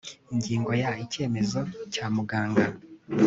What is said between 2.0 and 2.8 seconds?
muganga